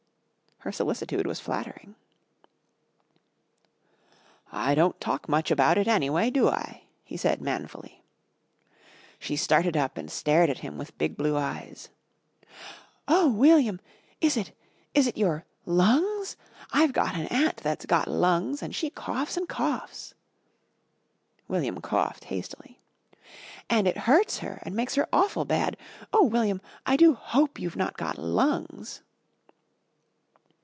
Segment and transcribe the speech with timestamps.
[0.63, 1.95] Her solicitude was flattering.
[4.51, 8.03] "I don't talk much about it, anyway, do I?" he said manfully.
[9.17, 11.89] She started up and stared at him with big blue eyes.
[13.07, 13.79] "Oh, William!
[14.21, 14.55] Is it
[14.93, 16.37] is it your lungs?
[16.71, 20.13] I've got an aunt that's got lungs and she coughs and coughs,"
[21.47, 22.79] William coughed hastily,
[23.67, 25.75] "and it hurts her and makes her awful bad.
[26.13, 29.01] Oh, William, I do hope you've not got lungs."